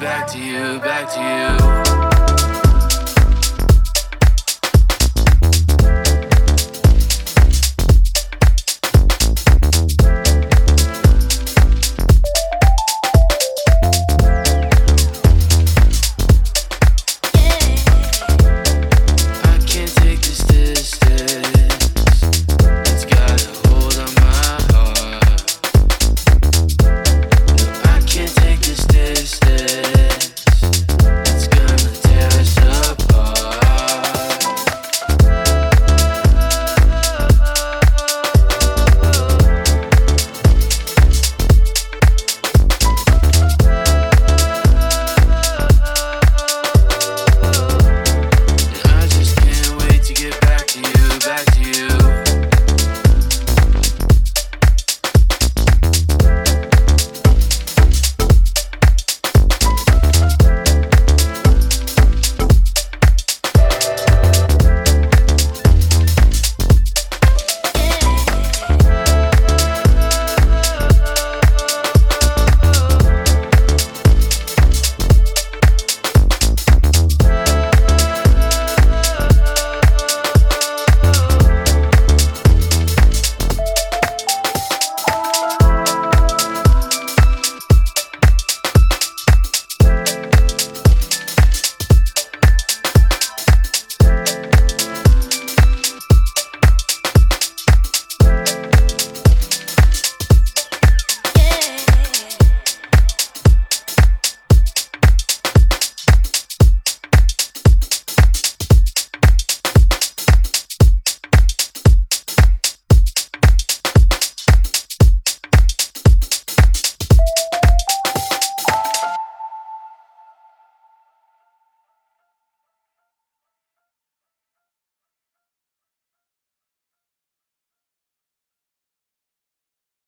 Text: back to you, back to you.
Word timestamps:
back 0.00 0.26
to 0.28 0.38
you, 0.38 0.78
back 0.80 1.08
to 1.12 1.90
you. 1.90 1.91